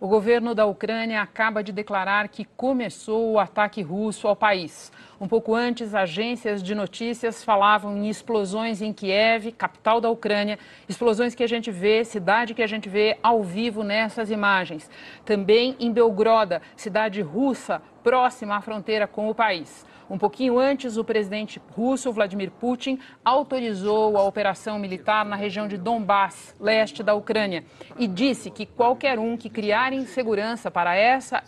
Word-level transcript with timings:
O 0.00 0.06
governo 0.06 0.54
da 0.54 0.64
Ucrânia 0.64 1.20
acaba 1.20 1.60
de 1.60 1.72
declarar 1.72 2.28
que 2.28 2.44
começou 2.44 3.32
o 3.32 3.38
ataque 3.40 3.82
russo 3.82 4.28
ao 4.28 4.36
país. 4.36 4.92
Um 5.20 5.26
pouco 5.26 5.56
antes, 5.56 5.92
agências 5.92 6.62
de 6.62 6.72
notícias 6.72 7.42
falavam 7.42 7.96
em 7.96 8.08
explosões 8.08 8.80
em 8.80 8.92
Kiev, 8.92 9.50
capital 9.50 10.00
da 10.00 10.08
Ucrânia, 10.08 10.56
explosões 10.88 11.34
que 11.34 11.42
a 11.42 11.48
gente 11.48 11.72
vê, 11.72 12.04
cidade 12.04 12.54
que 12.54 12.62
a 12.62 12.66
gente 12.68 12.88
vê 12.88 13.18
ao 13.20 13.42
vivo 13.42 13.82
nessas 13.82 14.30
imagens. 14.30 14.88
Também 15.24 15.74
em 15.80 15.90
Belgroda, 15.90 16.62
cidade 16.76 17.20
russa 17.20 17.82
próxima 18.04 18.54
à 18.54 18.60
fronteira 18.60 19.08
com 19.08 19.28
o 19.28 19.34
país. 19.34 19.84
Um 20.10 20.16
pouquinho 20.16 20.58
antes, 20.58 20.96
o 20.96 21.04
presidente 21.04 21.60
russo 21.76 22.10
Vladimir 22.10 22.50
Putin 22.50 22.98
autorizou 23.22 24.16
a 24.16 24.22
operação 24.22 24.78
militar 24.78 25.24
na 25.24 25.36
região 25.36 25.68
de 25.68 25.76
Donbass, 25.76 26.54
leste 26.58 27.02
da 27.02 27.14
Ucrânia, 27.14 27.62
e 27.98 28.06
disse 28.06 28.50
que 28.50 28.64
qualquer 28.64 29.18
um 29.18 29.36
que 29.36 29.50
criar 29.50 29.92
insegurança 29.92 30.70
para 30.70 30.96
essa 30.96 31.42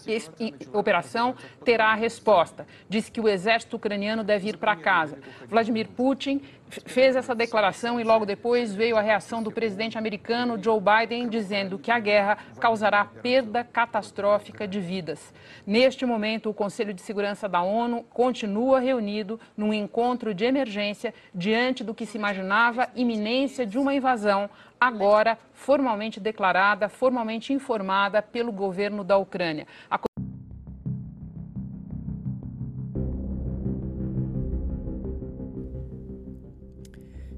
operação 0.74 1.34
terá 1.64 1.92
a 1.92 1.94
resposta. 1.94 2.66
Disse 2.88 3.10
que 3.10 3.20
o 3.20 3.28
exército 3.28 3.76
ucraniano 3.76 4.22
deve 4.22 4.50
ir 4.50 4.58
para 4.58 4.76
casa. 4.76 5.18
Vladimir 5.48 5.88
Putin 5.88 6.42
fez 6.86 7.16
essa 7.16 7.34
declaração 7.34 8.00
e 8.00 8.04
logo 8.04 8.24
depois 8.24 8.74
veio 8.74 8.96
a 8.96 9.00
reação 9.00 9.42
do 9.42 9.50
presidente 9.50 9.98
americano 9.98 10.62
Joe 10.62 10.80
Biden 10.80 11.28
dizendo 11.28 11.78
que 11.78 11.90
a 11.90 11.98
guerra 11.98 12.38
causará 12.58 13.04
perda 13.04 13.64
catastrófica 13.64 14.66
de 14.66 14.80
vidas. 14.80 15.32
Neste 15.66 16.06
momento, 16.06 16.50
o 16.50 16.54
Conselho 16.54 16.94
de 16.94 17.02
Segurança 17.02 17.48
da 17.48 17.62
ONU 17.62 18.04
continua 18.04 18.80
reunido 18.80 19.40
num 19.56 19.74
encontro 19.74 20.32
de 20.32 20.44
emergência 20.44 21.12
diante 21.34 21.82
do 21.82 21.94
que 21.94 22.06
se 22.06 22.16
imaginava 22.16 22.88
iminência 22.94 23.66
de 23.66 23.78
uma 23.78 23.94
invasão, 23.94 24.48
agora 24.80 25.38
formalmente 25.52 26.20
declarada, 26.20 26.88
formalmente 26.88 27.52
informada 27.52 28.22
pelo 28.22 28.52
governo 28.52 29.04
da 29.04 29.16
Ucrânia. 29.16 29.66
A 29.90 29.98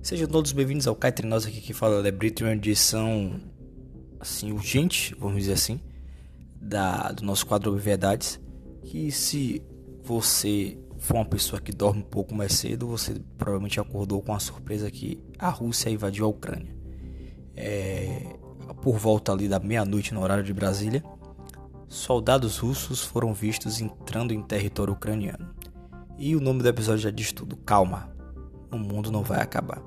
Sejam 0.03 0.27
todos 0.27 0.51
bem-vindos 0.51 0.89
ao 0.89 0.97
Cá 0.97 1.13
Nós 1.23 1.47
aqui 1.47 1.61
que 1.61 1.73
fala 1.73 2.03
da 2.03 2.11
Brito, 2.11 2.43
uma 2.43 2.53
edição 2.53 3.41
assim 4.19 4.51
urgente, 4.51 5.15
vamos 5.17 5.39
dizer 5.39 5.53
assim, 5.53 5.81
da, 6.61 7.13
do 7.13 7.25
nosso 7.25 7.47
quadro 7.47 7.77
Verdades, 7.77 8.41
que 8.83 9.13
se 9.13 9.63
você 10.03 10.77
for 10.99 11.15
uma 11.15 11.25
pessoa 11.25 11.63
que 11.63 11.71
dorme 11.71 12.01
um 12.01 12.05
pouco 12.05 12.35
mais 12.35 12.53
cedo, 12.55 12.89
você 12.89 13.15
provavelmente 13.39 13.79
acordou 13.79 14.21
com 14.21 14.35
a 14.35 14.41
surpresa 14.41 14.91
que 14.91 15.23
a 15.39 15.49
Rússia 15.51 15.89
invadiu 15.89 16.25
a 16.25 16.29
Ucrânia. 16.29 16.75
É, 17.55 18.37
por 18.83 18.99
volta 18.99 19.31
ali 19.31 19.49
da 19.49 19.61
meia-noite 19.61 20.13
no 20.13 20.21
horário 20.21 20.43
de 20.43 20.53
Brasília, 20.53 21.05
soldados 21.87 22.59
russos 22.59 23.05
foram 23.05 23.33
vistos 23.33 23.81
entrando 23.81 24.35
em 24.35 24.43
território 24.43 24.95
ucraniano. 24.95 25.55
E 26.19 26.35
o 26.35 26.41
nome 26.41 26.61
do 26.61 26.69
episódio 26.69 27.03
já 27.03 27.11
diz 27.11 27.31
tudo: 27.31 27.57
Calma, 27.57 28.13
o 28.73 28.79
mundo 28.79 29.13
não 29.13 29.23
vai 29.23 29.41
acabar. 29.41 29.83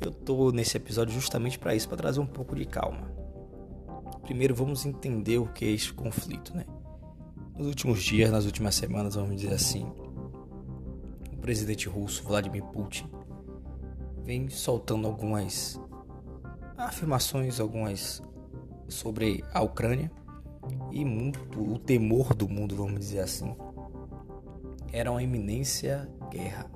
Eu 0.00 0.12
tô 0.12 0.52
nesse 0.52 0.76
episódio 0.76 1.12
justamente 1.12 1.58
para 1.58 1.74
isso, 1.74 1.88
para 1.88 1.96
trazer 1.96 2.20
um 2.20 2.26
pouco 2.26 2.54
de 2.54 2.66
calma. 2.66 3.10
Primeiro 4.22 4.54
vamos 4.54 4.84
entender 4.84 5.38
o 5.38 5.46
que 5.46 5.64
é 5.64 5.70
este 5.70 5.92
conflito, 5.92 6.54
né? 6.54 6.66
Nos 7.56 7.68
últimos 7.68 8.02
dias, 8.02 8.30
nas 8.30 8.44
últimas 8.44 8.74
semanas, 8.74 9.14
vamos 9.14 9.36
dizer 9.36 9.54
assim, 9.54 9.90
o 11.32 11.38
presidente 11.38 11.88
russo 11.88 12.22
Vladimir 12.22 12.62
Putin 12.64 13.08
vem 14.22 14.50
soltando 14.50 15.06
algumas 15.06 15.80
afirmações, 16.76 17.58
algumas 17.58 18.22
sobre 18.88 19.42
a 19.54 19.62
Ucrânia 19.62 20.10
e 20.90 21.04
muito 21.04 21.40
o 21.58 21.78
temor 21.78 22.34
do 22.34 22.48
mundo, 22.48 22.76
vamos 22.76 23.00
dizer 23.00 23.20
assim, 23.20 23.56
era 24.92 25.10
uma 25.10 25.22
iminência 25.22 26.08
guerra. 26.30 26.75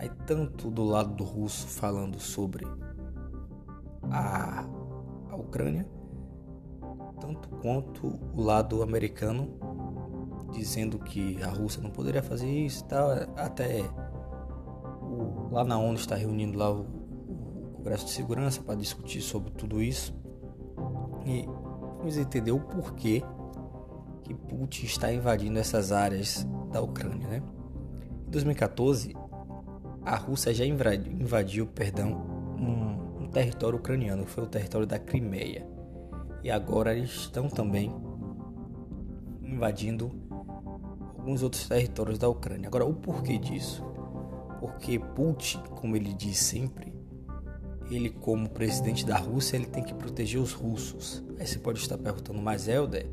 Aí 0.00 0.08
tanto 0.26 0.70
do 0.70 0.82
lado 0.82 1.12
do 1.12 1.24
russo 1.24 1.66
falando 1.66 2.18
sobre 2.18 2.66
a, 4.10 4.64
a 5.28 5.36
Ucrânia, 5.36 5.86
tanto 7.20 7.50
quanto 7.60 8.18
o 8.34 8.40
lado 8.40 8.82
americano 8.82 9.58
dizendo 10.52 10.98
que 10.98 11.42
a 11.42 11.48
Rússia 11.48 11.82
não 11.82 11.90
poderia 11.90 12.22
fazer 12.22 12.48
isso 12.50 12.82
tal, 12.86 13.10
até 13.36 13.82
lá 15.50 15.64
na 15.64 15.78
ONU 15.78 15.96
está 15.96 16.14
reunindo 16.14 16.56
lá 16.58 16.70
o, 16.70 16.80
o 16.80 17.72
Congresso 17.74 18.06
de 18.06 18.12
Segurança 18.12 18.62
para 18.62 18.76
discutir 18.76 19.20
sobre 19.20 19.50
tudo 19.50 19.82
isso 19.82 20.18
e 21.26 21.44
vamos 21.98 22.16
entender 22.16 22.52
o 22.52 22.60
porquê 22.60 23.22
que 24.22 24.32
Putin 24.32 24.86
está 24.86 25.12
invadindo 25.12 25.58
essas 25.58 25.92
áreas 25.92 26.46
da 26.72 26.80
Ucrânia, 26.80 27.28
né? 27.28 27.42
Em 28.26 28.30
2014, 28.30 29.14
a 30.04 30.16
Rússia 30.16 30.52
já 30.54 30.64
invadiu, 30.64 31.12
invadiu 31.12 31.66
perdão, 31.66 32.12
um, 32.58 33.24
um, 33.24 33.28
território 33.28 33.78
ucraniano, 33.78 34.24
foi 34.26 34.44
o 34.44 34.46
território 34.46 34.86
da 34.86 34.98
Crimeia. 34.98 35.66
E 36.42 36.50
agora 36.50 36.96
eles 36.96 37.10
estão 37.10 37.48
também 37.48 37.94
invadindo 39.42 40.10
alguns 41.18 41.42
outros 41.42 41.68
territórios 41.68 42.18
da 42.18 42.28
Ucrânia. 42.28 42.66
Agora, 42.66 42.84
o 42.84 42.94
porquê 42.94 43.36
disso? 43.36 43.84
Porque 44.58 44.98
Putin, 44.98 45.62
como 45.70 45.96
ele 45.96 46.14
diz 46.14 46.38
sempre, 46.38 46.94
ele 47.90 48.08
como 48.08 48.48
presidente 48.48 49.04
da 49.04 49.18
Rússia, 49.18 49.56
ele 49.56 49.66
tem 49.66 49.82
que 49.82 49.92
proteger 49.92 50.40
os 50.40 50.52
russos. 50.52 51.22
Aí 51.38 51.46
você 51.46 51.58
pode 51.58 51.78
estar 51.78 51.98
perguntando, 51.98 52.40
mas 52.40 52.68
Helder, 52.68 53.06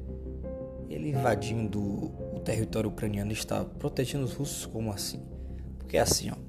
ele 0.90 1.10
invadindo 1.10 1.82
o 1.82 2.40
território 2.44 2.90
ucraniano 2.90 3.32
está 3.32 3.66
protegendo 3.66 4.24
os 4.24 4.34
russos 4.34 4.66
como 4.66 4.92
assim? 4.92 5.22
Porque 5.78 5.98
é 5.98 6.02
assim, 6.02 6.30
ó, 6.30 6.47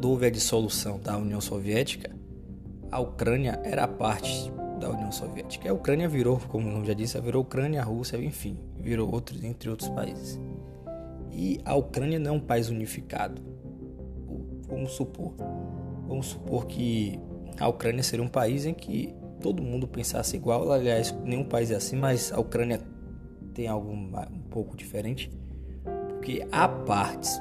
quando 0.00 0.12
houve 0.12 0.24
a 0.24 0.30
dissolução 0.30 0.98
da 0.98 1.14
União 1.18 1.42
Soviética, 1.42 2.10
a 2.90 2.98
Ucrânia 3.00 3.60
era 3.62 3.86
parte 3.86 4.50
da 4.80 4.88
União 4.88 5.12
Soviética. 5.12 5.68
A 5.68 5.74
Ucrânia 5.74 6.08
virou, 6.08 6.40
como 6.48 6.82
já 6.86 6.94
disse, 6.94 7.20
virou 7.20 7.42
Ucrânia, 7.42 7.82
Rússia, 7.82 8.16
enfim, 8.16 8.58
virou 8.78 9.12
outros 9.12 9.44
entre 9.44 9.68
outros 9.68 9.90
países. 9.90 10.40
E 11.30 11.60
a 11.66 11.74
Ucrânia 11.74 12.18
não 12.18 12.30
é 12.30 12.34
um 12.38 12.40
país 12.40 12.70
unificado. 12.70 13.42
Vamos 14.70 14.92
supor, 14.92 15.34
vamos 16.08 16.28
supor 16.28 16.64
que 16.64 17.20
a 17.58 17.68
Ucrânia 17.68 18.02
seria 18.02 18.24
um 18.24 18.28
país 18.28 18.64
em 18.64 18.72
que 18.72 19.14
todo 19.38 19.62
mundo 19.62 19.86
pensasse 19.86 20.34
igual. 20.34 20.72
Aliás, 20.72 21.14
nenhum 21.26 21.44
país 21.44 21.70
é 21.70 21.74
assim, 21.74 21.96
mas 21.96 22.32
a 22.32 22.40
Ucrânia 22.40 22.80
tem 23.52 23.68
algo 23.68 23.92
um 23.92 24.40
pouco 24.48 24.74
diferente, 24.78 25.30
porque 26.08 26.46
há 26.50 26.66
partes 26.66 27.38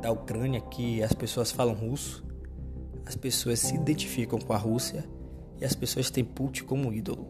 da 0.00 0.10
Ucrânia 0.10 0.60
que 0.60 1.02
as 1.02 1.12
pessoas 1.12 1.50
falam 1.50 1.74
russo, 1.74 2.24
as 3.04 3.16
pessoas 3.16 3.60
se 3.60 3.74
identificam 3.74 4.38
com 4.38 4.52
a 4.52 4.56
Rússia 4.56 5.04
e 5.60 5.64
as 5.64 5.74
pessoas 5.74 6.10
têm 6.10 6.24
Putin 6.24 6.64
como 6.64 6.92
ídolo. 6.92 7.28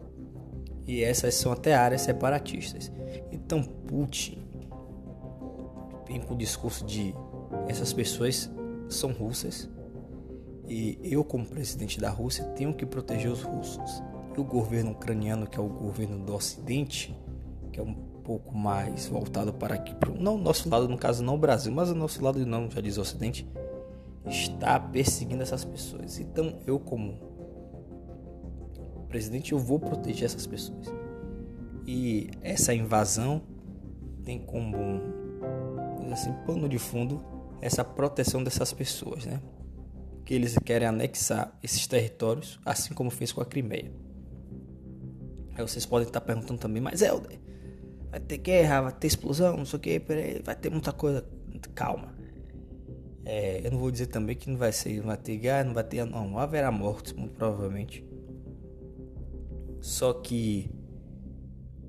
E 0.87 1.03
essas 1.03 1.35
são 1.35 1.51
até 1.51 1.75
áreas 1.75 2.01
separatistas. 2.01 2.91
Então 3.31 3.63
Putin 3.63 4.39
vem 6.07 6.21
com 6.21 6.33
o 6.33 6.37
discurso 6.37 6.85
de 6.85 7.13
essas 7.67 7.93
pessoas 7.93 8.49
são 8.89 9.11
russas 9.11 9.69
e 10.67 10.97
eu 11.03 11.23
como 11.23 11.45
presidente 11.45 11.99
da 11.99 12.09
Rússia 12.09 12.45
tenho 12.55 12.73
que 12.73 12.85
proteger 12.85 13.29
os 13.29 13.41
russos. 13.41 14.01
E 14.35 14.39
o 14.39 14.43
governo 14.43 14.91
ucraniano, 14.91 15.45
que 15.45 15.59
é 15.59 15.61
o 15.61 15.67
governo 15.67 16.23
do 16.23 16.33
Ocidente, 16.33 17.13
que 17.73 17.79
é 17.79 17.83
um 17.83 17.93
pouco 18.23 18.55
mais 18.55 19.07
voltado 19.07 19.53
para 19.53 19.75
aqui, 19.75 19.93
pro, 19.95 20.13
não 20.19 20.37
nosso 20.37 20.69
lado, 20.69 20.87
no 20.87 20.97
caso 20.97 21.23
não 21.23 21.35
o 21.35 21.37
Brasil, 21.37 21.71
mas 21.71 21.89
o 21.89 21.95
nosso 21.95 22.23
lado 22.23 22.45
não, 22.45 22.69
já 22.69 22.81
diz 22.81 22.97
o 22.97 23.01
Ocidente, 23.01 23.47
está 24.25 24.79
perseguindo 24.79 25.43
essas 25.43 25.65
pessoas. 25.65 26.19
Então 26.19 26.59
eu 26.65 26.79
como 26.79 27.31
presidente 29.09 29.51
eu 29.51 29.59
vou 29.59 29.79
proteger 29.79 30.25
essas 30.25 30.47
pessoas. 30.47 30.87
E 31.85 32.29
essa 32.41 32.73
invasão 32.73 33.41
tem 34.23 34.39
como 34.39 35.01
assim 36.11 36.31
pano 36.45 36.67
de 36.67 36.77
fundo 36.77 37.23
essa 37.61 37.83
proteção 37.83 38.43
dessas 38.43 38.73
pessoas, 38.73 39.25
né? 39.25 39.41
Que 40.25 40.33
eles 40.33 40.57
querem 40.63 40.87
anexar 40.87 41.57
esses 41.61 41.85
territórios, 41.87 42.59
assim 42.65 42.93
como 42.93 43.09
fez 43.09 43.31
com 43.31 43.41
a 43.41 43.45
Crimeia. 43.45 43.91
Aí 45.53 45.61
vocês 45.61 45.85
podem 45.85 46.07
estar 46.07 46.21
perguntando 46.21 46.59
também, 46.59 46.81
mas 46.81 47.01
Helder, 47.01 47.39
vai 48.11 48.19
ter 48.19 48.37
guerra, 48.37 48.81
vai 48.81 48.91
ter 48.91 49.07
explosão, 49.07 49.55
não 49.55 49.65
sei 49.65 49.77
o 49.77 49.79
que, 49.79 50.01
vai 50.43 50.55
ter 50.55 50.69
muita 50.69 50.91
coisa. 50.91 51.25
Calma. 51.73 52.13
É, 53.23 53.65
eu 53.65 53.71
não 53.71 53.79
vou 53.79 53.89
dizer 53.89 54.07
também 54.07 54.35
que 54.35 54.49
não 54.49 54.57
vai 54.57 54.71
ser, 54.71 54.97
não 54.97 55.07
vai 55.07 55.17
ter 55.17 55.37
guerra, 55.37 55.63
não 55.63 55.73
vai 55.73 55.83
ter. 55.83 56.05
Não, 56.05 56.37
haverá 56.37 56.71
mortes, 56.71 57.13
muito 57.13 57.35
provavelmente. 57.35 58.05
Só 59.79 60.13
que 60.13 60.69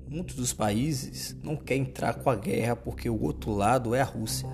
muitos 0.07 0.35
dos 0.35 0.53
países 0.53 1.37
não 1.43 1.57
querem 1.57 1.83
entrar 1.83 2.15
com 2.15 2.29
a 2.29 2.35
guerra 2.35 2.75
porque 2.75 3.09
o 3.09 3.21
outro 3.21 3.51
lado 3.51 3.93
é 3.93 4.01
a 4.01 4.05
Rússia. 4.05 4.47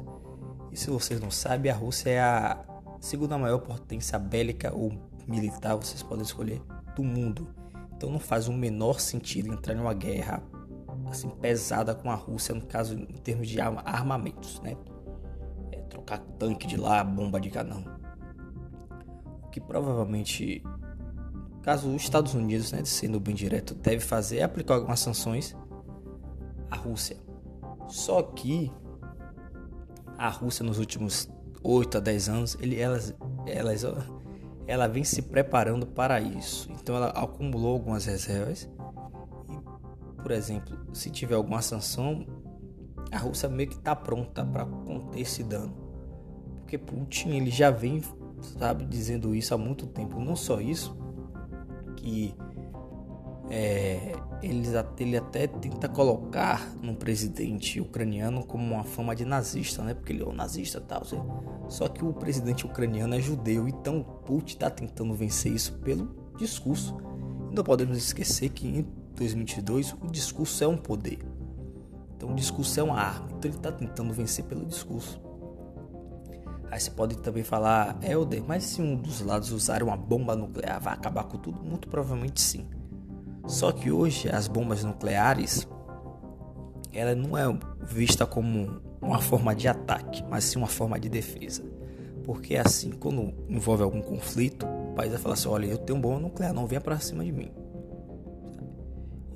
E 0.71 0.77
se 0.77 0.89
vocês 0.89 1.19
não 1.19 1.30
sabem, 1.30 1.71
a 1.71 1.75
Rússia 1.75 2.10
é 2.10 2.19
a 2.19 2.66
segunda 3.00 3.38
maior 3.38 3.60
potência 3.60 4.18
bélica 4.18 4.74
ou 4.74 4.92
militar, 5.27 5.75
vocês 5.75 6.01
podem 6.01 6.24
escolher, 6.24 6.62
do 6.95 7.04
mundo. 7.04 7.48
Então 7.95 8.10
não 8.10 8.19
faz 8.19 8.48
o 8.48 8.54
menor 8.54 9.00
sentido 9.00 9.54
entrar 9.54 9.75
em 9.75 9.80
uma 9.80 9.94
guerra 9.94 10.42
assim 11.11 11.29
pesada 11.29 11.94
com 11.94 12.09
a 12.11 12.15
Rússia 12.15 12.53
no 12.56 12.65
caso 12.65 12.95
em 12.95 13.17
termos 13.17 13.47
de 13.47 13.59
armamentos, 13.59 14.59
né? 14.61 14.75
É, 15.71 15.77
trocar 15.81 16.19
tanque 16.38 16.67
de 16.67 16.77
lá, 16.77 17.03
bomba 17.03 17.39
de 17.39 17.50
cá 17.50 17.63
não. 17.63 17.83
O 19.44 19.50
que 19.50 19.59
provavelmente, 19.59 20.63
caso 21.61 21.89
os 21.89 22.01
Estados 22.01 22.33
Unidos, 22.33 22.71
né, 22.71 22.83
sendo 22.85 23.19
bem 23.19 23.35
direto, 23.35 23.73
deve 23.73 24.00
fazer 24.00 24.38
é 24.39 24.44
aplicar 24.44 24.75
algumas 24.75 25.00
sanções 25.00 25.56
à 26.69 26.75
Rússia. 26.75 27.17
Só 27.88 28.21
que 28.21 28.71
a 30.17 30.29
Rússia 30.29 30.63
nos 30.63 30.77
últimos 30.77 31.29
8 31.63 31.97
a 31.97 32.00
10 32.01 32.29
anos, 32.29 32.57
ele, 32.61 32.79
elas, 32.79 33.15
elas, 33.47 33.83
ela 34.67 34.88
vem 34.88 35.03
se 35.03 35.21
preparando 35.21 35.88
para 35.88 36.19
isso. 36.21 36.69
Então 36.71 36.95
ela 36.95 37.07
acumulou 37.07 37.73
algumas 37.73 38.06
reservas. 38.06 38.69
Por 40.21 40.31
exemplo, 40.31 40.77
se 40.94 41.10
tiver 41.10 41.36
alguma 41.36 41.62
sanção, 41.62 42.25
a 43.12 43.18
Rússia 43.18 43.50
meio 43.50 43.69
que 43.69 43.75
está 43.75 43.95
pronta 43.95 44.45
para 44.45 44.66
conter 44.66 45.21
esse 45.21 45.44
dano. 45.44 45.74
Porque 46.60 46.77
Putin 46.77 47.30
ele 47.30 47.50
já 47.50 47.71
vem, 47.71 48.01
sabe, 48.57 48.86
dizendo 48.86 49.33
isso 49.33 49.54
há 49.54 49.57
muito 49.57 49.88
tempo. 49.88 50.19
Não 50.19 50.36
só 50.36 50.62
isso, 50.62 50.95
que 51.95 52.36
é, 53.50 54.13
ele, 54.44 54.68
ele 55.00 55.18
até 55.18 55.48
tenta 55.48 55.89
colocar 55.89 56.71
no 56.81 56.95
presidente 56.95 57.81
ucraniano 57.81 58.45
como 58.45 58.75
uma 58.75 58.83
fama 58.83 59.16
de 59.16 59.25
nazista, 59.25 59.81
né? 59.83 59.94
Porque 59.95 60.13
ele 60.13 60.21
é 60.21 60.27
um 60.27 60.33
nazista 60.33 60.80
tal. 60.80 61.01
Só 61.68 61.88
que 61.88 62.06
o 62.06 62.13
presidente 62.13 62.66
ucraniano 62.66 63.16
é 63.16 63.19
judeu, 63.19 63.68
então 63.68 64.04
Putin 64.25 64.54
está 64.54 64.69
tentando 64.69 65.13
vencer 65.16 65.51
isso 65.51 65.74
pelo 65.80 66.33
discurso. 66.38 66.95
Não 67.51 67.63
podemos 67.63 67.98
esquecer 67.98 68.50
que 68.50 68.86
2022 69.15 69.94
o 69.94 70.07
discurso 70.07 70.63
é 70.63 70.67
um 70.67 70.77
poder. 70.77 71.19
Então 72.15 72.31
o 72.31 72.35
discurso 72.35 72.79
é 72.79 72.83
uma 72.83 73.00
arma. 73.00 73.27
Então 73.38 73.50
ele 73.50 73.57
está 73.57 73.71
tentando 73.71 74.13
vencer 74.13 74.45
pelo 74.45 74.65
discurso. 74.65 75.21
Aí 76.71 76.79
você 76.79 76.91
pode 76.91 77.17
também 77.17 77.44
falar, 77.44 77.97
Helder, 78.03 78.44
mas 78.45 78.63
se 78.63 78.81
um 78.81 78.95
dos 78.95 79.21
lados 79.21 79.51
usar 79.51 79.81
uma 79.81 79.97
bomba 79.97 80.35
nuclear, 80.35 80.79
vai 80.79 80.94
acabar 80.94 81.23
com 81.23 81.38
tudo? 81.38 81.63
Muito 81.63 81.88
provavelmente 81.88 82.41
sim. 82.41 82.67
Só 83.47 83.71
que 83.71 83.91
hoje 83.91 84.29
as 84.29 84.47
bombas 84.47 84.83
nucleares 84.83 85.67
ela 86.94 87.15
não 87.15 87.38
é 87.38 87.44
vista 87.81 88.25
como 88.25 88.81
uma 89.01 89.19
forma 89.19 89.56
de 89.56 89.67
ataque, 89.67 90.23
mas 90.29 90.44
sim 90.44 90.57
uma 90.57 90.67
forma 90.67 91.00
de 91.00 91.09
defesa. 91.09 91.63
Porque 92.23 92.56
assim, 92.57 92.91
quando 92.91 93.33
envolve 93.47 93.81
algum 93.81 94.01
conflito, 94.01 94.65
o 94.65 94.94
país 94.94 95.11
vai 95.11 95.19
falar 95.19 95.33
assim: 95.33 95.47
olha, 95.47 95.65
eu 95.65 95.77
tenho 95.77 96.00
bomba 96.00 96.19
nuclear, 96.19 96.53
não 96.53 96.67
venha 96.67 96.81
para 96.81 97.00
cima 97.00 97.23
de 97.23 97.31
mim. 97.31 97.51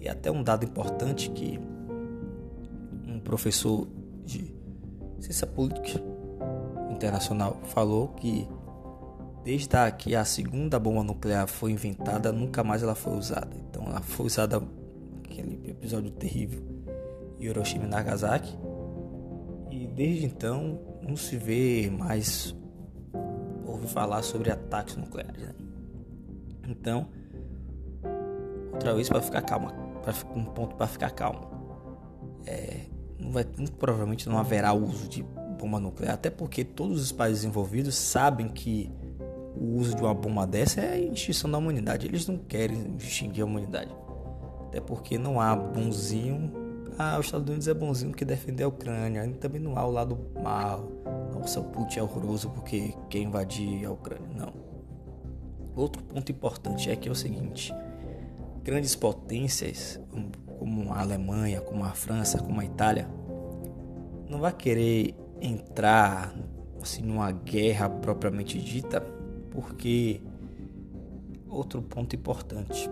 E 0.04 0.10
até 0.10 0.30
um 0.30 0.44
dado 0.44 0.66
importante 0.66 1.32
que 1.32 1.60
um 3.08 3.20
professor 3.20 3.88
de 4.24 4.54
ciência 5.20 5.48
política 5.48 6.00
internacional 6.92 7.58
falou 7.64 8.10
que 8.10 8.48
Desde 9.44 9.68
que 9.98 10.16
a 10.16 10.24
segunda 10.24 10.80
bomba 10.80 11.04
nuclear 11.04 11.48
foi 11.48 11.72
inventada, 11.72 12.32
nunca 12.32 12.64
mais 12.64 12.82
ela 12.82 12.96
foi 12.96 13.18
usada. 13.18 13.50
Então 13.70 13.84
ela 13.88 14.02
foi 14.02 14.26
usada 14.26 14.64
aquele 15.26 15.70
episódio 15.70 16.12
terrível 16.12 16.64
Hiroshima 17.38 17.84
e 17.84 17.88
Nagasaki. 17.88 18.58
E 19.70 19.86
desde 19.88 20.26
então 20.26 20.80
não 21.02 21.18
se 21.18 21.36
vê 21.36 21.90
mais 21.90 22.56
ouve 23.66 23.88
falar 23.88 24.22
sobre 24.22 24.50
ataques 24.50 24.96
nucleares. 24.96 25.42
Né? 25.42 25.54
Então, 26.70 27.10
outra 28.72 28.96
vez 28.96 29.10
para 29.10 29.22
ficar 29.22 29.42
calma, 29.42 29.74
um 30.36 30.46
ponto 30.46 30.76
para 30.76 30.88
ficar 30.88 31.12
calmo. 31.12 31.50
É, 32.46 32.82
não 33.20 33.32
vai, 33.32 33.46
muito 33.58 33.74
provavelmente 33.74 34.28
não 34.28 34.38
haverá 34.38 34.74
uso 34.74 35.08
de 35.08 35.24
bomba 35.58 35.80
nuclear, 35.80 36.16
até 36.16 36.30
porque 36.30 36.64
todos 36.64 37.02
os 37.02 37.12
países 37.12 37.46
envolvidos 37.46 37.96
sabem 37.96 38.50
que 38.50 38.92
o 39.56 39.78
uso 39.78 39.96
de 39.96 40.02
uma 40.02 40.14
bomba 40.14 40.46
dessa 40.46 40.82
é 40.82 40.94
a 40.94 40.98
extinção 40.98 41.50
da 41.50 41.58
humanidade. 41.58 42.08
Eles 42.08 42.28
não 42.28 42.38
querem 42.38 42.96
extinguir 42.98 43.42
a 43.42 43.46
humanidade. 43.46 43.92
Até 44.68 44.82
porque 44.82 45.18
não 45.18 45.40
há 45.40 45.56
bonzinho. 45.56 46.52
Ah, 46.98 47.18
os 47.20 47.28
Estados 47.28 47.48
Unidos 47.48 47.68
é 47.68 47.74
bonzinho 47.74 48.12
que 48.12 48.26
defender 48.26 48.64
a 48.64 48.68
Ucrânia. 48.68 49.26
E 49.26 49.34
também 49.34 49.62
não 49.62 49.78
há 49.78 49.86
o 49.86 49.92
lado 49.92 50.18
mal. 50.42 50.92
Nossa, 51.34 51.60
o 51.60 51.66
Putin 51.66 52.00
é 52.00 52.04
horroroso 52.04 52.50
porque 52.50 52.94
quer 53.10 53.20
invadir 53.20 53.86
a 53.86 53.92
Ucrânia. 53.92 54.28
Não. 54.36 54.54
Outro 55.76 56.04
ponto 56.04 56.32
importante 56.32 56.90
é 56.90 56.96
que 56.96 57.08
é 57.08 57.12
o 57.12 57.16
seguinte: 57.16 57.74
grandes 58.64 58.96
potências, 58.96 60.00
como 60.60 60.94
a 60.94 61.02
Alemanha, 61.02 61.62
como 61.62 61.84
a 61.84 61.92
França, 61.92 62.40
como 62.40 62.62
a 62.62 62.66
Itália, 62.66 63.08
não 64.30 64.40
vai 64.40 64.54
querer 64.54 65.14
entrar 65.42 66.34
assim 66.82 67.02
numa 67.02 67.32
guerra 67.32 67.90
propriamente 67.90 68.60
dita 68.60 69.02
porque 69.52 70.22
outro 71.48 71.82
ponto 71.82 72.16
importante. 72.16 72.90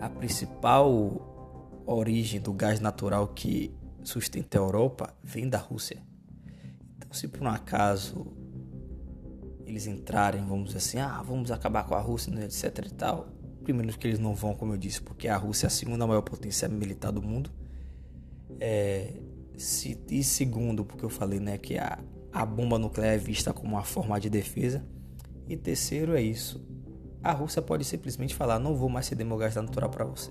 A 0.00 0.08
principal 0.08 1.82
origem 1.86 2.40
do 2.40 2.52
gás 2.52 2.80
natural 2.80 3.28
que 3.28 3.74
sustenta 4.02 4.58
a 4.58 4.60
Europa 4.60 5.14
vem 5.22 5.48
da 5.48 5.58
Rússia. 5.58 6.02
Então, 6.96 7.12
se 7.12 7.26
por 7.28 7.42
um 7.42 7.48
acaso 7.48 8.26
eles 9.64 9.86
entrarem, 9.86 10.44
vamos 10.44 10.66
dizer 10.66 10.78
assim, 10.78 10.98
ah, 10.98 11.22
vamos 11.22 11.50
acabar 11.50 11.84
com 11.84 11.94
a 11.94 12.00
Rússia, 12.00 12.32
né, 12.32 12.44
etc 12.44 12.86
e 12.86 12.94
tal. 12.94 13.37
Primeiro 13.68 13.98
que 13.98 14.06
eles 14.06 14.18
não 14.18 14.34
vão, 14.34 14.54
como 14.54 14.72
eu 14.72 14.78
disse, 14.78 15.02
porque 15.02 15.28
a 15.28 15.36
Rússia 15.36 15.66
é 15.66 15.68
a 15.68 15.70
segunda 15.70 16.06
maior 16.06 16.22
potência 16.22 16.66
militar 16.70 17.12
do 17.12 17.20
mundo. 17.20 17.50
É, 18.58 19.12
se, 19.58 20.02
e 20.08 20.24
segundo, 20.24 20.86
porque 20.86 21.04
eu 21.04 21.10
falei, 21.10 21.38
né, 21.38 21.58
que 21.58 21.76
a, 21.76 21.98
a 22.32 22.46
bomba 22.46 22.78
nuclear 22.78 23.12
é 23.12 23.18
vista 23.18 23.52
como 23.52 23.74
uma 23.74 23.84
forma 23.84 24.18
de 24.18 24.30
defesa. 24.30 24.82
E 25.46 25.54
terceiro 25.54 26.16
é 26.16 26.22
isso. 26.22 26.66
A 27.22 27.30
Rússia 27.32 27.60
pode 27.60 27.84
simplesmente 27.84 28.34
falar: 28.34 28.58
não 28.58 28.74
vou 28.74 28.88
mais 28.88 29.04
ceder 29.04 29.26
meu 29.26 29.36
gás 29.36 29.54
natural 29.54 29.90
para 29.90 30.06
você. 30.06 30.30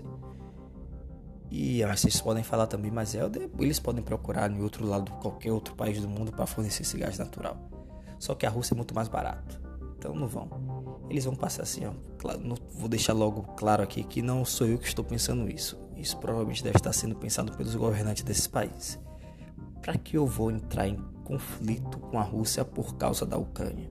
E 1.51 1.85
vocês 1.85 2.19
podem 2.19 2.43
falar 2.43 2.65
também, 2.65 2.89
mas 2.89 3.13
é, 3.13 3.21
eles 3.59 3.79
podem 3.79 4.03
procurar 4.03 4.49
em 4.49 4.63
outro 4.63 4.83
lado, 4.83 5.11
qualquer 5.21 5.51
outro 5.51 5.75
país 5.75 6.01
do 6.01 6.09
mundo 6.09 6.31
para 6.31 6.47
fornecer 6.47 6.81
esse 6.81 6.97
gás 6.97 7.19
natural. 7.19 7.69
Só 8.17 8.33
que 8.33 8.47
a 8.47 8.49
Rússia 8.49 8.73
é 8.73 8.77
muito 8.77 8.95
mais 8.95 9.07
barato. 9.07 9.61
Então 9.95 10.15
não 10.15 10.25
vão. 10.25 10.49
Eles 11.09 11.25
vão 11.25 11.35
passar 11.35 11.63
assim, 11.63 11.85
ó. 11.85 11.93
Claro, 12.17 12.39
não, 12.39 12.57
vou 12.73 12.89
deixar 12.89 13.13
logo 13.13 13.43
claro 13.55 13.81
aqui 13.81 14.03
que 14.03 14.21
não 14.21 14.43
sou 14.43 14.67
eu 14.67 14.77
que 14.77 14.87
estou 14.87 15.05
pensando 15.05 15.49
isso. 15.49 15.77
Isso 15.95 16.17
provavelmente 16.17 16.63
deve 16.63 16.77
estar 16.77 16.93
sendo 16.93 17.15
pensado 17.15 17.51
pelos 17.55 17.75
governantes 17.75 18.23
desses 18.23 18.47
países. 18.47 18.99
Para 19.81 19.97
que 19.97 20.17
eu 20.17 20.25
vou 20.25 20.51
entrar 20.51 20.87
em 20.87 20.97
conflito 21.23 21.97
com 21.99 22.19
a 22.19 22.23
Rússia 22.23 22.63
por 22.65 22.95
causa 22.95 23.25
da 23.25 23.37
Ucrânia? 23.37 23.89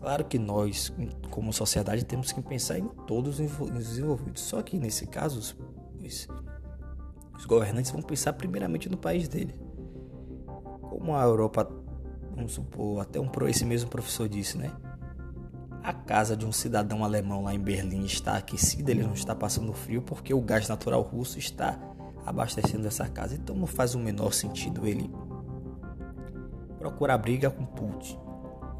Claro 0.00 0.24
que 0.24 0.38
nós, 0.38 0.92
como 1.30 1.52
sociedade, 1.52 2.04
temos 2.04 2.32
que 2.32 2.42
pensar 2.42 2.78
em 2.78 2.88
todos 3.06 3.38
os 3.38 3.70
desenvolvidos. 3.70 4.42
Só 4.42 4.60
que 4.60 4.76
nesse 4.76 5.06
caso, 5.06 5.38
os, 5.38 5.56
os 7.36 7.46
governantes 7.46 7.90
vão 7.90 8.02
pensar 8.02 8.32
primeiramente 8.32 8.88
no 8.88 8.96
país 8.96 9.28
dele. 9.28 9.54
Como 10.80 11.14
a 11.14 11.22
Europa, 11.22 11.70
vamos 12.34 12.52
supor, 12.52 13.00
até 13.00 13.20
um, 13.20 13.30
esse 13.48 13.64
mesmo 13.64 13.88
professor 13.88 14.28
disse, 14.28 14.58
né? 14.58 14.72
A 15.82 15.92
casa 15.92 16.36
de 16.36 16.46
um 16.46 16.52
cidadão 16.52 17.04
alemão 17.04 17.42
lá 17.42 17.54
em 17.54 17.60
Berlim 17.60 18.04
está 18.04 18.36
aquecida, 18.36 18.90
ele 18.90 19.02
não 19.02 19.14
está 19.14 19.34
passando 19.34 19.72
frio 19.72 20.02
porque 20.02 20.32
o 20.32 20.40
gás 20.40 20.68
natural 20.68 21.02
russo 21.02 21.38
está 21.38 21.78
abastecendo 22.24 22.86
essa 22.86 23.08
casa. 23.08 23.34
Então 23.34 23.56
não 23.56 23.66
faz 23.66 23.94
o 23.94 23.98
menor 23.98 24.32
sentido 24.32 24.86
ele 24.86 25.10
procurar 26.78 27.18
briga 27.18 27.50
com 27.50 27.64
Putin 27.64 28.22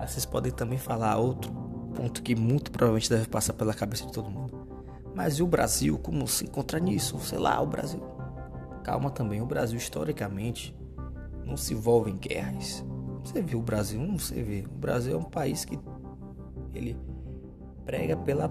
vocês 0.06 0.26
podem 0.26 0.50
também 0.50 0.78
falar 0.78 1.16
outro 1.16 1.52
ponto 1.94 2.22
que 2.22 2.34
muito 2.34 2.70
provavelmente 2.70 3.08
deve 3.08 3.26
passar 3.28 3.52
pela 3.52 3.74
cabeça 3.74 4.06
de 4.06 4.12
todo 4.12 4.30
mundo. 4.30 4.66
Mas 5.14 5.34
e 5.34 5.42
o 5.42 5.46
Brasil? 5.46 5.98
Como 5.98 6.26
se 6.26 6.44
encontra 6.44 6.78
nisso? 6.78 7.18
Sei 7.20 7.38
lá, 7.38 7.60
o 7.60 7.66
Brasil. 7.66 8.02
Calma 8.82 9.10
também, 9.10 9.40
o 9.40 9.46
Brasil 9.46 9.76
historicamente 9.76 10.74
não 11.44 11.56
se 11.56 11.74
envolve 11.74 12.10
em 12.10 12.16
guerras. 12.16 12.84
Você 13.22 13.40
viu 13.42 13.60
o 13.60 13.62
Brasil? 13.62 14.00
Não 14.00 14.18
você 14.18 14.42
vê. 14.42 14.64
O 14.66 14.78
Brasil 14.78 15.14
é 15.14 15.16
um 15.16 15.24
país 15.24 15.64
que 15.64 15.78
ele 16.74 16.96
prega 17.84 18.16
pela 18.16 18.48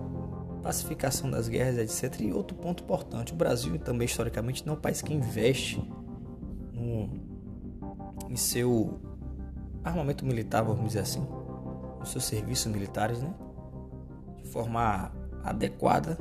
pacificação 0.61 1.29
das 1.29 1.47
guerras, 1.47 1.77
etc. 1.77 2.21
E 2.21 2.31
outro 2.31 2.55
ponto 2.55 2.83
importante, 2.83 3.33
o 3.33 3.35
Brasil 3.35 3.77
também 3.79 4.05
historicamente 4.05 4.65
não 4.65 4.75
é 4.75 4.77
um 4.77 4.79
país 4.79 5.01
que 5.01 5.13
investe 5.13 5.81
no, 6.73 7.09
em 8.29 8.35
seu 8.35 8.99
armamento 9.83 10.25
militar, 10.25 10.63
vamos 10.63 10.87
dizer 10.87 10.99
assim 10.99 11.25
os 12.01 12.09
seus 12.09 12.23
serviços 12.25 12.71
militares, 12.71 13.21
né? 13.21 13.33
De 14.37 14.49
forma 14.49 15.11
adequada, 15.43 16.17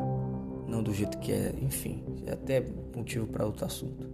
não 0.66 0.82
do 0.82 0.92
jeito 0.92 1.18
que 1.18 1.32
é, 1.32 1.54
enfim, 1.60 2.04
é 2.26 2.32
até 2.32 2.64
motivo 2.94 3.26
para 3.26 3.46
outro 3.46 3.64
assunto. 3.64 4.08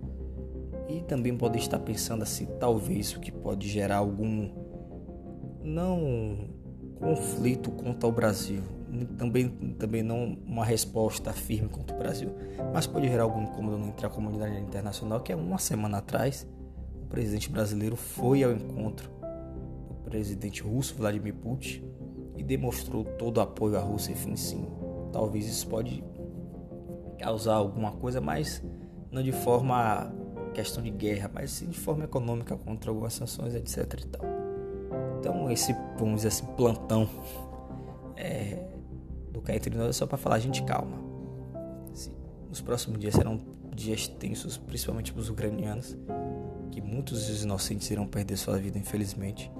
E 0.88 1.00
também 1.02 1.37
pode 1.37 1.59
estar 1.59 1.81
pensando 1.81 2.23
assim, 2.23 2.47
talvez 2.61 3.12
o 3.14 3.21
que 3.21 3.33
pode 3.33 3.69
gerar 3.69 3.97
algum 3.97 4.49
não 5.62 6.49
conflito 6.98 7.70
contra 7.70 8.08
o 8.08 8.12
Brasil, 8.12 8.62
também, 9.18 9.48
também 9.78 10.02
não 10.02 10.38
uma 10.46 10.64
resposta 10.64 11.32
firme 11.32 11.68
contra 11.68 11.94
o 11.94 11.98
Brasil, 11.98 12.34
mas 12.72 12.86
pode 12.86 13.08
gerar 13.08 13.24
algum 13.24 13.42
incômodo 13.42 13.84
entre 13.86 14.06
a 14.06 14.08
comunidade 14.08 14.58
internacional, 14.58 15.20
que 15.20 15.32
é 15.32 15.36
uma 15.36 15.58
semana 15.58 15.98
atrás 15.98 16.46
o 17.02 17.06
presidente 17.08 17.48
brasileiro 17.48 17.94
foi 17.94 18.42
ao 18.42 18.52
encontro 18.52 19.08
do 19.88 19.94
presidente 20.10 20.62
russo 20.62 20.94
Vladimir 20.96 21.34
Putin 21.34 21.84
e 22.36 22.42
demonstrou 22.42 23.04
todo 23.04 23.38
o 23.38 23.40
apoio 23.40 23.76
à 23.76 23.80
Rússia, 23.80 24.12
enfim, 24.12 24.34
sim, 24.34 24.66
talvez 25.12 25.46
isso 25.46 25.68
pode 25.68 26.02
causar 27.18 27.54
alguma 27.54 27.92
coisa, 27.92 28.20
mas 28.20 28.62
não 29.10 29.22
de 29.22 29.32
forma 29.32 30.12
questão 30.52 30.82
de 30.82 30.90
guerra, 30.90 31.30
mas 31.32 31.50
sim 31.50 31.68
de 31.68 31.78
forma 31.78 32.04
econômica 32.04 32.56
contra 32.56 32.90
algumas 32.90 33.14
sanções, 33.14 33.54
etc 33.54 34.00
e 34.02 34.06
tal. 34.08 34.36
Então 35.18 35.50
esse, 35.50 35.75
vamos 35.99 36.16
dizer 36.16 36.28
assim, 36.28 36.46
plantão 36.56 37.08
é, 38.16 38.66
do 39.30 39.40
cá 39.40 39.54
entre 39.54 39.76
nós 39.76 39.88
é 39.88 39.92
só 39.92 40.06
para 40.06 40.18
falar, 40.18 40.38
gente, 40.38 40.62
calma. 40.62 41.04
Os 42.50 42.61
próximos 42.61 42.99
dias 42.99 43.14
serão 43.14 43.38
dias 43.75 44.08
tensos, 44.08 44.56
principalmente 44.56 45.12
para 45.12 45.20
os 45.20 45.28
ucranianos, 45.28 45.96
que 46.70 46.80
muitos 46.80 47.26
dos 47.26 47.42
inocentes 47.42 47.90
irão 47.90 48.06
perder 48.06 48.37
sua 48.37 48.58
vida, 48.58 48.78
infelizmente. 48.78 49.50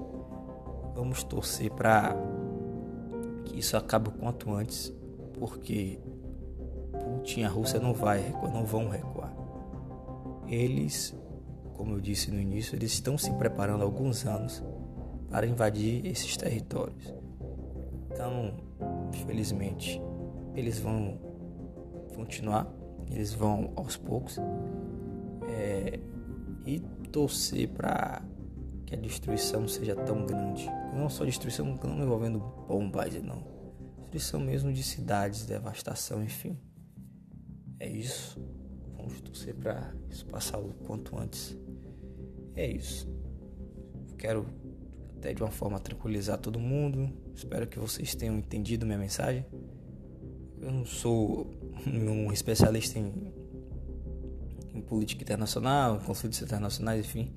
Vamos 0.95 1.23
torcer 1.23 1.71
para 1.71 2.17
que 3.45 3.59
isso 3.59 3.77
acabe 3.77 4.09
o 4.09 4.13
quanto 4.13 4.53
antes, 4.55 4.93
porque 5.35 5.99
Putin 6.93 7.41
e 7.41 7.45
a 7.45 7.49
Rússia 7.49 7.79
não 7.79 7.93
vai 7.93 8.21
recuar, 8.23 8.53
não 8.53 8.65
vão 8.65 8.89
recuar. 8.89 9.35
Eles, 10.49 11.15
como 11.75 11.93
eu 11.93 12.01
disse 12.01 12.31
no 12.31 12.41
início, 12.41 12.75
eles 12.75 12.93
estão 12.93 13.19
se 13.19 13.31
preparando 13.33 13.83
há 13.83 13.85
alguns 13.85 14.25
anos 14.25 14.63
para 15.29 15.47
invadir 15.47 16.07
esses 16.07 16.37
territórios. 16.37 17.15
Então, 18.11 18.57
infelizmente, 19.13 20.01
eles 20.55 20.79
vão 20.79 21.19
continuar, 22.15 22.67
eles 23.11 23.35
vão 23.35 23.73
aos 23.77 23.97
poucos 23.97 24.39
é, 25.49 26.01
e 26.65 26.81
torcer 27.11 27.69
para 27.69 28.23
que 28.87 28.95
a 28.95 28.99
destruição 28.99 29.67
seja 29.67 29.95
tão 29.95 30.25
grande. 30.25 30.67
Não 30.95 31.11
só 31.11 31.25
destruição 31.25 31.79
não 31.83 32.03
envolvendo 32.03 32.39
bombas, 32.69 33.23
não. 33.23 33.45
Destruição 34.11 34.41
mesmo 34.41 34.73
de 34.73 34.83
cidades, 34.83 35.45
devastação, 35.45 36.23
enfim. 36.23 36.57
É 37.79 37.89
isso. 37.89 38.41
Vamos 38.97 39.21
torcer 39.21 39.55
para 39.55 39.93
isso 40.09 40.25
passar 40.27 40.59
o 40.59 40.73
quanto 40.87 41.19
antes. 41.19 41.57
É 42.55 42.67
isso. 42.67 43.07
Quero 44.17 44.47
até 45.17 45.33
de 45.33 45.43
uma 45.43 45.51
forma 45.51 45.79
tranquilizar 45.79 46.39
todo 46.39 46.59
mundo. 46.59 47.11
Espero 47.35 47.67
que 47.67 47.79
vocês 47.79 48.15
tenham 48.15 48.37
entendido 48.37 48.87
minha 48.87 48.99
mensagem. 48.99 49.45
Eu 50.61 50.71
não 50.71 50.85
sou 50.85 51.51
um 51.87 52.33
especialista 52.33 52.99
em, 52.99 53.33
em 54.75 54.81
política 54.81 55.23
internacional, 55.23 55.99
conflitos 56.01 56.41
internacionais, 56.43 57.05
enfim. 57.05 57.33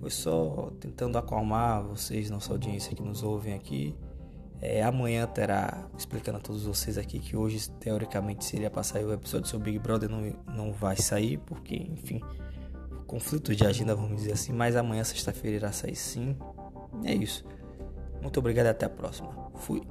Foi 0.00 0.10
só 0.10 0.72
tentando 0.80 1.16
acalmar 1.16 1.82
vocês, 1.84 2.28
nossa 2.28 2.52
audiência 2.52 2.94
que 2.94 3.02
nos 3.02 3.22
ouvem 3.22 3.54
aqui. 3.54 3.94
É, 4.60 4.82
amanhã 4.82 5.26
terá, 5.26 5.88
explicando 5.98 6.38
a 6.38 6.40
todos 6.40 6.64
vocês 6.64 6.96
aqui, 6.96 7.18
que 7.18 7.36
hoje 7.36 7.68
teoricamente 7.80 8.44
seria 8.44 8.70
para 8.70 8.84
sair 8.84 9.04
o 9.04 9.12
episódio 9.12 9.48
sobre 9.48 9.72
Big 9.72 9.82
Brother, 9.82 10.08
não, 10.08 10.22
não 10.54 10.72
vai 10.72 10.96
sair, 10.96 11.38
porque, 11.38 11.74
enfim, 11.74 12.20
conflito 13.08 13.54
de 13.54 13.66
agenda, 13.66 13.94
vamos 13.94 14.18
dizer 14.18 14.32
assim. 14.32 14.52
Mas 14.52 14.76
amanhã, 14.76 15.02
sexta-feira, 15.02 15.56
irá 15.56 15.72
sair 15.72 15.96
sim. 15.96 16.36
É 17.04 17.14
isso. 17.14 17.44
Muito 18.20 18.38
obrigado 18.38 18.66
e 18.66 18.68
até 18.70 18.86
a 18.86 18.90
próxima. 18.90 19.50
Fui. 19.56 19.82